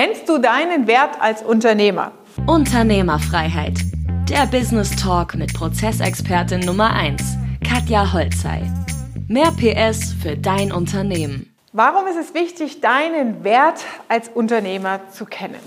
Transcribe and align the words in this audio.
Kennst 0.00 0.28
du 0.28 0.38
deinen 0.38 0.86
Wert 0.86 1.20
als 1.20 1.42
Unternehmer? 1.42 2.12
Unternehmerfreiheit. 2.46 3.78
Der 4.30 4.46
Business 4.46 4.94
Talk 4.94 5.34
mit 5.34 5.52
Prozessexpertin 5.54 6.60
Nummer 6.60 6.92
1, 6.92 7.20
Katja 7.68 8.12
Holzei. 8.12 8.62
Mehr 9.26 9.50
PS 9.50 10.12
für 10.22 10.36
dein 10.36 10.70
Unternehmen. 10.70 11.52
Warum 11.72 12.06
ist 12.06 12.16
es 12.16 12.32
wichtig, 12.32 12.80
deinen 12.80 13.42
Wert 13.42 13.80
als 14.06 14.28
Unternehmer 14.28 15.00
zu 15.10 15.24
kennen? 15.24 15.58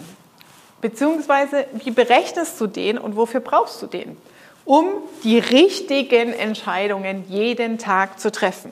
Beziehungsweise, 0.79 1.65
wie 1.83 1.91
berechnest 1.91 2.61
du 2.61 2.67
den 2.67 2.97
und 2.97 3.17
wofür 3.17 3.41
brauchst 3.41 3.81
du 3.81 3.87
den? 3.87 4.15
Um 4.63 4.85
die 5.25 5.39
richtigen 5.39 6.31
Entscheidungen 6.31 7.25
jeden 7.27 7.79
Tag 7.79 8.17
zu 8.17 8.31
treffen. 8.31 8.71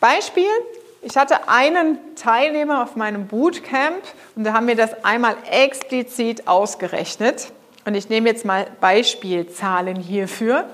Beispiel, 0.00 0.48
ich 1.06 1.16
hatte 1.16 1.48
einen 1.48 1.98
Teilnehmer 2.16 2.82
auf 2.82 2.96
meinem 2.96 3.28
Bootcamp 3.28 4.02
und 4.34 4.42
da 4.42 4.54
haben 4.54 4.66
wir 4.66 4.74
das 4.74 5.04
einmal 5.04 5.36
explizit 5.48 6.48
ausgerechnet. 6.48 7.52
Und 7.84 7.94
ich 7.94 8.08
nehme 8.08 8.28
jetzt 8.28 8.44
mal 8.44 8.66
Beispielzahlen 8.80 9.94
hierfür. 9.94 10.68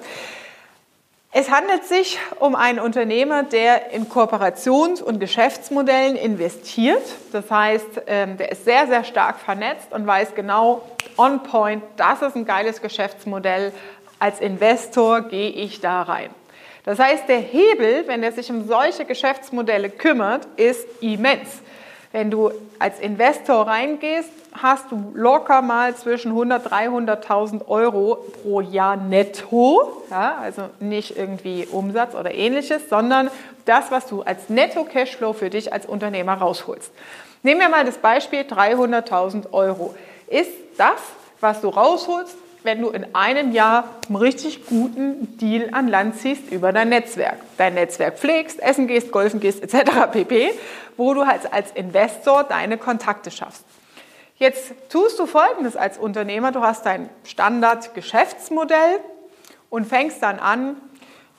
Es 1.32 1.50
handelt 1.50 1.84
sich 1.84 2.18
um 2.40 2.54
einen 2.54 2.78
Unternehmer, 2.78 3.42
der 3.42 3.90
in 3.92 4.08
Kooperations- 4.08 5.02
und 5.02 5.18
Geschäftsmodellen 5.20 6.16
investiert. 6.16 7.02
Das 7.32 7.50
heißt, 7.50 8.02
ähm, 8.06 8.38
der 8.38 8.52
ist 8.52 8.64
sehr, 8.64 8.86
sehr 8.86 9.04
stark 9.04 9.38
vernetzt 9.38 9.92
und 9.92 10.06
weiß 10.06 10.34
genau, 10.34 10.80
on 11.18 11.42
point, 11.42 11.82
das 11.98 12.22
ist 12.22 12.36
ein 12.36 12.46
geiles 12.46 12.80
Geschäftsmodell. 12.80 13.74
Als 14.18 14.40
Investor 14.40 15.20
gehe 15.20 15.50
ich 15.50 15.82
da 15.82 16.00
rein. 16.00 16.30
Das 16.84 16.98
heißt, 16.98 17.28
der 17.28 17.38
Hebel, 17.38 18.04
wenn 18.06 18.22
er 18.22 18.32
sich 18.32 18.50
um 18.50 18.66
solche 18.66 19.04
Geschäftsmodelle 19.04 19.88
kümmert, 19.90 20.46
ist 20.56 20.86
immens. 21.00 21.62
Wenn 22.10 22.30
du 22.30 22.50
als 22.78 22.98
Investor 23.00 23.66
reingehst, 23.66 24.28
hast 24.52 24.90
du 24.90 25.12
locker 25.14 25.62
mal 25.62 25.96
zwischen 25.96 26.32
100 26.32 26.70
300.000 26.70 27.68
Euro 27.68 28.16
pro 28.42 28.60
Jahr 28.60 28.96
netto, 28.96 30.02
ja, 30.10 30.36
also 30.42 30.68
nicht 30.78 31.16
irgendwie 31.16 31.66
Umsatz 31.70 32.14
oder 32.14 32.34
ähnliches, 32.34 32.88
sondern 32.90 33.30
das, 33.64 33.90
was 33.90 34.06
du 34.08 34.22
als 34.22 34.50
Netto-Cashflow 34.50 35.32
für 35.32 35.48
dich 35.48 35.72
als 35.72 35.86
Unternehmer 35.86 36.34
rausholst. 36.34 36.92
Nehmen 37.42 37.60
wir 37.60 37.70
mal 37.70 37.84
das 37.84 37.96
Beispiel 37.96 38.40
300.000 38.40 39.52
Euro. 39.52 39.94
Ist 40.26 40.52
das, 40.76 41.00
was 41.40 41.62
du 41.62 41.68
rausholst, 41.68 42.36
wenn 42.64 42.80
du 42.80 42.90
in 42.90 43.14
einem 43.14 43.52
Jahr 43.52 43.88
einen 44.06 44.16
richtig 44.16 44.66
guten 44.66 45.36
Deal 45.38 45.70
an 45.72 45.88
Land 45.88 46.16
ziehst 46.16 46.50
über 46.50 46.72
dein 46.72 46.88
Netzwerk. 46.88 47.38
Dein 47.56 47.74
Netzwerk 47.74 48.18
pflegst, 48.18 48.60
essen 48.60 48.86
gehst, 48.86 49.12
golfen 49.12 49.40
gehst 49.40 49.62
etc. 49.62 50.12
pp., 50.12 50.50
wo 50.96 51.14
du 51.14 51.26
halt 51.26 51.52
als 51.52 51.70
Investor 51.72 52.44
deine 52.44 52.78
Kontakte 52.78 53.30
schaffst. 53.30 53.64
Jetzt 54.36 54.74
tust 54.88 55.18
du 55.18 55.26
Folgendes 55.26 55.76
als 55.76 55.98
Unternehmer. 55.98 56.52
Du 56.52 56.62
hast 56.62 56.84
dein 56.84 57.08
Standard-Geschäftsmodell 57.24 58.98
und 59.70 59.86
fängst 59.86 60.22
dann 60.22 60.38
an, 60.38 60.76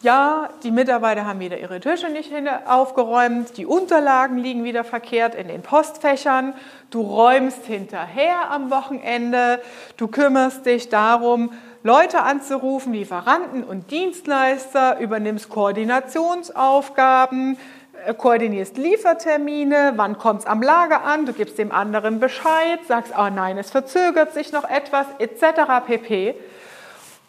ja, 0.04 0.50
die 0.64 0.72
Mitarbeiter 0.72 1.26
haben 1.26 1.40
wieder 1.40 1.58
ihre 1.58 1.80
Tische 1.80 2.10
nicht 2.10 2.30
aufgeräumt, 2.68 3.56
die 3.58 3.66
Unterlagen 3.66 4.38
liegen 4.38 4.66
wieder 4.66 4.84
verkehrt 4.84 5.34
in 5.34 5.48
den 5.48 5.62
Postfächern, 5.62 6.54
du 6.90 7.00
räumst 7.02 7.66
hinterher 7.66 8.52
am 8.52 8.70
Wochenende, 8.70 9.62
du 9.96 10.10
kümmerst 10.10 10.66
dich 10.66 10.90
darum, 10.90 11.54
Leute 11.84 12.22
anzurufen, 12.22 12.92
Lieferanten 12.94 13.64
und 13.64 13.92
Dienstleister, 13.92 15.00
übernimmst 15.00 15.48
Koordinationsaufgaben, 15.50 17.58
äh, 18.06 18.14
koordinierst 18.14 18.78
Liefertermine, 18.78 19.94
wann 19.96 20.18
kommt 20.18 20.42
es 20.42 20.46
am 20.46 20.62
Lager 20.62 21.06
an, 21.06 21.26
du 21.26 21.32
gibst 21.32 21.58
dem 21.58 21.72
anderen 21.72 22.20
Bescheid, 22.20 22.80
sagst, 22.88 23.14
oh 23.18 23.30
nein, 23.34 23.58
es 23.58 23.72
verzögert 23.72 24.34
sich 24.34 24.52
noch 24.52 24.70
etwas, 24.70 25.06
etc. 25.20 25.86
pp. 25.86 26.36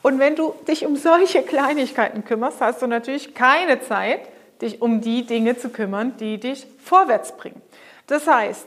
Und 0.05 0.19
wenn 0.19 0.37
du 0.37 0.55
dich 0.69 0.85
um 0.85 0.97
solche 0.97 1.43
Kleinigkeiten 1.43 2.27
kümmerst, 2.27 2.61
hast 2.61 2.83
du 2.83 2.87
natürlich 2.87 3.33
keine 3.35 3.81
Zeit, 3.81 4.21
dich 4.61 4.83
um 4.83 5.01
die 5.01 5.25
Dinge 5.25 5.57
zu 5.57 5.71
kümmern, 5.71 6.15
die 6.19 6.39
dich 6.39 6.67
vorwärts 6.85 7.35
bringen. 7.39 7.63
Das 8.07 8.27
heißt, 8.27 8.67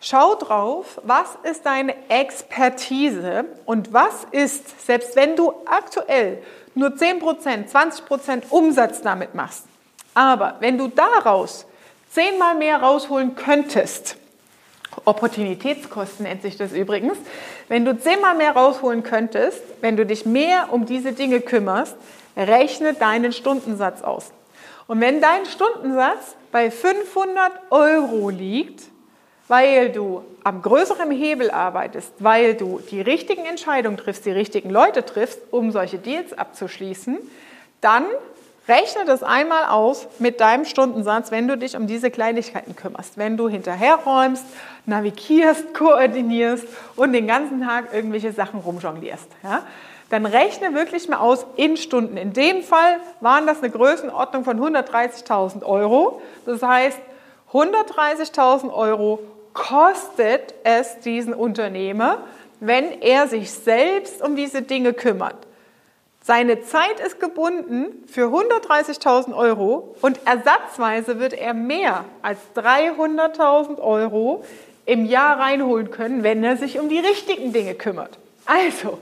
schau 0.00 0.34
drauf, 0.34 1.00
was 1.04 1.38
ist 1.44 1.64
deine 1.64 1.94
Expertise 2.08 3.44
und 3.66 3.92
was 3.92 4.26
ist, 4.32 4.84
selbst 4.84 5.14
wenn 5.14 5.36
du 5.36 5.54
aktuell 5.64 6.42
nur 6.74 6.88
10%, 6.88 7.70
20% 7.70 8.42
Umsatz 8.50 9.00
damit 9.00 9.36
machst, 9.36 9.62
aber 10.12 10.56
wenn 10.58 10.76
du 10.76 10.88
daraus 10.88 11.66
zehnmal 12.10 12.56
mehr 12.56 12.82
rausholen 12.82 13.36
könntest, 13.36 14.16
Opportunitätskosten 15.08 16.24
nennt 16.24 16.42
sich 16.42 16.58
das 16.58 16.72
übrigens. 16.72 17.16
Wenn 17.68 17.86
du 17.86 17.98
zehnmal 17.98 18.36
mehr 18.36 18.52
rausholen 18.52 19.02
könntest, 19.02 19.62
wenn 19.80 19.96
du 19.96 20.04
dich 20.04 20.26
mehr 20.26 20.68
um 20.70 20.84
diese 20.84 21.12
Dinge 21.12 21.40
kümmerst, 21.40 21.96
rechne 22.36 22.92
deinen 22.92 23.32
Stundensatz 23.32 24.02
aus. 24.02 24.30
Und 24.86 25.00
wenn 25.00 25.22
dein 25.22 25.46
Stundensatz 25.46 26.36
bei 26.52 26.70
500 26.70 27.52
Euro 27.70 28.28
liegt, 28.28 28.84
weil 29.48 29.90
du 29.90 30.24
am 30.44 30.60
größeren 30.60 31.10
Hebel 31.10 31.50
arbeitest, 31.50 32.12
weil 32.18 32.54
du 32.54 32.80
die 32.90 33.00
richtigen 33.00 33.46
Entscheidungen 33.46 33.96
triffst, 33.96 34.26
die 34.26 34.30
richtigen 34.30 34.68
Leute 34.68 35.06
triffst, 35.06 35.40
um 35.50 35.72
solche 35.72 35.98
Deals 35.98 36.34
abzuschließen, 36.36 37.16
dann 37.80 38.04
Rechne 38.68 39.06
das 39.06 39.22
einmal 39.22 39.64
aus 39.64 40.06
mit 40.18 40.40
deinem 40.40 40.66
Stundensatz, 40.66 41.30
wenn 41.30 41.48
du 41.48 41.56
dich 41.56 41.74
um 41.74 41.86
diese 41.86 42.10
Kleinigkeiten 42.10 42.76
kümmerst. 42.76 43.16
Wenn 43.16 43.38
du 43.38 43.48
hinterherräumst, 43.48 44.44
navigierst, 44.84 45.72
koordinierst 45.74 46.66
und 46.94 47.14
den 47.14 47.26
ganzen 47.26 47.62
Tag 47.62 47.94
irgendwelche 47.94 48.32
Sachen 48.32 48.60
rumjonglierst. 48.60 49.26
Ja? 49.42 49.62
Dann 50.10 50.26
rechne 50.26 50.74
wirklich 50.74 51.08
mal 51.08 51.16
aus 51.16 51.46
in 51.56 51.78
Stunden. 51.78 52.18
In 52.18 52.34
dem 52.34 52.62
Fall 52.62 53.00
waren 53.20 53.46
das 53.46 53.62
eine 53.62 53.70
Größenordnung 53.70 54.44
von 54.44 54.60
130.000 54.60 55.64
Euro. 55.64 56.20
Das 56.44 56.62
heißt, 56.62 56.98
130.000 57.52 58.72
Euro 58.72 59.20
kostet 59.54 60.54
es 60.64 61.00
diesen 61.00 61.32
Unternehmer, 61.32 62.18
wenn 62.60 63.00
er 63.00 63.28
sich 63.28 63.50
selbst 63.50 64.20
um 64.20 64.36
diese 64.36 64.60
Dinge 64.60 64.92
kümmert. 64.92 65.47
Seine 66.28 66.60
Zeit 66.60 67.00
ist 67.00 67.20
gebunden 67.20 67.86
für 68.06 68.26
130.000 68.26 69.34
Euro 69.34 69.96
und 70.02 70.20
ersatzweise 70.26 71.18
wird 71.18 71.32
er 71.32 71.54
mehr 71.54 72.04
als 72.20 72.38
300.000 72.54 73.78
Euro 73.78 74.44
im 74.84 75.06
Jahr 75.06 75.38
reinholen 75.38 75.90
können, 75.90 76.22
wenn 76.24 76.44
er 76.44 76.58
sich 76.58 76.78
um 76.78 76.90
die 76.90 76.98
richtigen 76.98 77.54
Dinge 77.54 77.74
kümmert. 77.74 78.18
Also, 78.44 78.98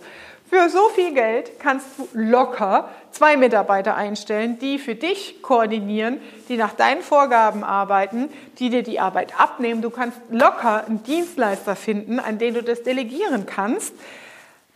für 0.49 0.69
so 0.69 0.89
viel 0.91 1.15
Geld 1.15 1.59
kannst 1.59 1.89
du 1.99 2.07
locker 2.13 2.91
zwei 3.11 3.37
Mitarbeiter 3.37 3.97
einstellen, 3.97 4.61
die 4.61 4.79
für 4.79 4.95
dich 4.95 5.43
koordinieren, 5.43 6.21
die 6.49 6.57
nach 6.57 6.75
deinen 6.75 7.03
Vorgaben 7.03 7.65
arbeiten, 7.65 8.29
die 8.61 8.71
dir 8.71 8.85
die 8.85 9.01
Arbeit 9.01 9.33
abnehmen. 9.37 9.83
Du 9.83 9.91
kannst 9.91 10.19
locker 10.31 10.85
einen 10.87 11.03
Dienstleister 11.03 11.75
finden, 11.75 12.21
an 12.21 12.39
den 12.39 12.55
du 12.55 12.63
das 12.63 12.85
delegieren 12.85 13.47
kannst 13.47 13.93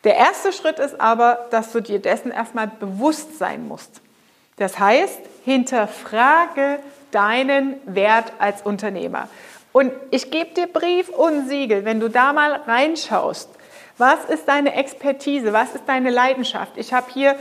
der 0.05 0.17
erste 0.17 0.53
Schritt 0.53 0.79
ist 0.79 1.01
aber, 1.01 1.47
dass 1.51 1.73
du 1.73 1.81
dir 1.81 1.99
dessen 1.99 2.31
erstmal 2.31 2.69
bewusst 2.69 3.39
sein 3.39 3.69
musst. 3.69 4.01
Das 4.57 4.79
heißt, 4.79 5.21
hinterfrage 5.45 6.79
deinen 7.11 7.77
Wert 7.87 8.33
als 8.39 8.63
Unternehmer. 8.63 9.29
Und 9.73 9.93
ich 10.11 10.31
gebe 10.31 10.55
dir 10.55 10.67
Brief 10.67 11.09
und 11.09 11.49
Siegel, 11.49 11.85
wenn 11.85 12.01
du 12.01 12.09
da 12.09 12.33
mal 12.33 12.53
reinschaust. 12.53 13.49
Was 13.99 14.25
ist 14.25 14.49
deine 14.49 14.75
Expertise? 14.75 15.53
Was 15.53 15.75
ist 15.75 15.85
deine 15.87 16.11
Leidenschaft? 16.11 16.73
Ich 16.77 16.93
habe 16.93 17.07
hier 17.13 17.37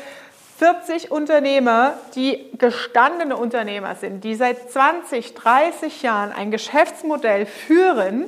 40 0.60 1.10
Unternehmer, 1.10 1.94
die 2.16 2.50
gestandene 2.58 3.38
Unternehmer 3.38 3.96
sind, 3.96 4.26
die 4.26 4.36
seit 4.36 4.70
20, 4.70 5.34
30 5.34 6.02
Jahren 6.02 6.34
ein 6.34 6.52
Geschäftsmodell 6.52 7.46
führen, 7.46 8.26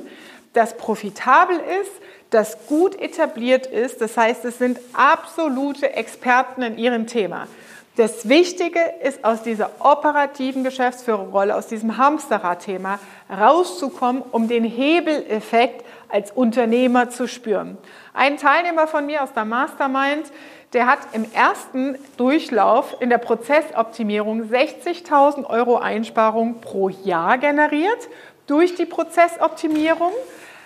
das 0.54 0.76
profitabel 0.78 1.56
ist, 1.56 1.92
das 2.32 2.66
gut 2.66 3.00
etabliert 3.00 3.66
ist. 3.66 4.00
Das 4.00 4.16
heißt, 4.16 4.44
es 4.44 4.58
sind 4.58 4.80
absolute 4.92 5.92
Experten 5.92 6.62
in 6.62 6.78
ihrem 6.78 7.06
Thema. 7.06 7.46
Das 7.96 8.26
Wichtige 8.26 8.80
ist, 9.02 9.22
aus 9.22 9.42
dieser 9.42 9.70
operativen 9.78 10.64
Geschäftsführerrolle, 10.64 11.54
aus 11.54 11.66
diesem 11.66 11.98
Hamsterrad-Thema 11.98 12.98
rauszukommen, 13.30 14.22
um 14.32 14.48
den 14.48 14.64
Hebeleffekt 14.64 15.84
als 16.08 16.30
Unternehmer 16.30 17.10
zu 17.10 17.28
spüren. 17.28 17.76
Ein 18.14 18.38
Teilnehmer 18.38 18.86
von 18.86 19.04
mir 19.04 19.22
aus 19.22 19.34
der 19.34 19.44
Mastermind, 19.44 20.32
der 20.72 20.86
hat 20.86 21.00
im 21.12 21.26
ersten 21.34 21.98
Durchlauf 22.16 22.96
in 23.00 23.10
der 23.10 23.18
Prozessoptimierung 23.18 24.44
60.000 24.44 25.44
Euro 25.44 25.76
Einsparung 25.76 26.62
pro 26.62 26.88
Jahr 26.88 27.36
generiert 27.36 28.08
durch 28.46 28.74
die 28.74 28.86
Prozessoptimierung 28.86 30.12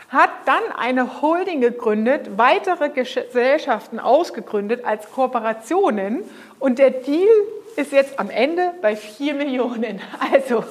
hat 0.08 0.30
dann 0.44 0.62
eine 0.76 1.20
Holding 1.20 1.60
gegründet, 1.60 2.38
weitere 2.38 2.90
Gesellschaften 2.90 3.98
ausgegründet 3.98 4.84
als 4.84 5.10
Kooperationen 5.10 6.22
und 6.58 6.78
der 6.78 6.90
Deal 6.90 7.28
ist 7.76 7.92
jetzt 7.92 8.18
am 8.18 8.30
Ende 8.30 8.72
bei 8.82 8.96
4 8.96 9.34
Millionen. 9.34 10.00
Also 10.32 10.64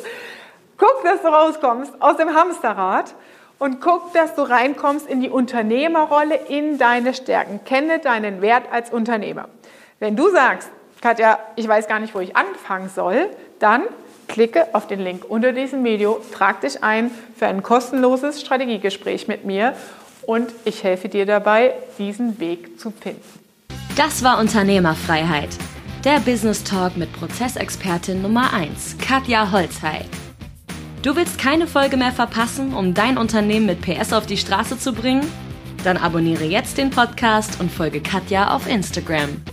guck, 0.78 1.04
dass 1.04 1.22
du 1.22 1.28
rauskommst 1.28 1.94
aus 2.02 2.18
dem 2.18 2.34
Hamsterrad 2.34 3.14
und 3.60 3.80
guck, 3.82 4.14
dass 4.14 4.36
du 4.36 4.42
reinkommst 4.42 5.08
in 5.08 5.22
die 5.22 5.30
Unternehmerrolle, 5.30 6.36
in 6.50 6.78
deine 6.78 7.14
Stärken. 7.14 7.62
Kenne 7.64 8.00
deinen 8.00 8.42
Wert 8.42 8.64
als 8.72 8.92
Unternehmer. 8.92 9.48
Wenn 10.00 10.16
du 10.16 10.30
sagst, 10.30 10.70
Katja, 11.06 11.38
ich 11.56 11.68
weiß 11.68 11.88
gar 11.88 12.00
nicht, 12.00 12.16
wo 12.16 12.20
ich 12.20 12.36
anfangen 12.36 12.90
soll, 12.90 13.30
dann 13.60 13.84
klicke 14.28 14.74
auf 14.74 14.88
den 14.88 15.00
Link 15.00 15.24
unter 15.30 15.52
diesem 15.52 15.84
Video, 15.84 16.20
trag 16.34 16.62
dich 16.62 16.84
ein 16.84 17.12
für 17.38 17.46
ein 17.46 17.62
kostenloses 17.62 18.42
Strategiegespräch 18.42 19.28
mit 19.28 19.46
mir 19.46 19.76
und 20.24 20.50
ich 20.64 20.84
helfe 20.84 21.08
dir 21.08 21.28
dabei, 21.28 21.76
diesen 22.00 22.40
Weg 22.40 22.80
zu 22.80 22.90
finden. 22.90 23.22
Das 23.96 24.24
war 24.24 24.40
Unternehmerfreiheit. 24.40 25.50
Der 26.04 26.20
Business 26.22 26.64
Talk 26.64 26.98
mit 26.98 27.14
Prozessexpertin 27.14 28.24
Nummer 28.24 28.52
1, 28.52 28.98
Katja 28.98 29.52
Holzhey. 29.52 30.06
Du 31.04 31.16
willst 31.16 31.38
keine 31.38 31.68
Folge 31.68 31.98
mehr 31.98 32.14
verpassen, 32.14 32.74
um 32.74 32.96
dein 32.96 33.20
Unternehmen 33.20 33.68
mit 33.68 33.82
PS 33.82 34.12
auf 34.12 34.26
die 34.26 34.38
Straße 34.38 34.80
zu 34.80 34.92
bringen? 34.92 35.32
Dann 35.84 35.98
abonniere 35.98 36.46
jetzt 36.46 36.80
den 36.80 36.90
Podcast 36.90 37.60
und 37.60 37.72
folge 37.72 38.02
Katja 38.02 38.56
auf 38.56 38.68
Instagram. 38.68 39.44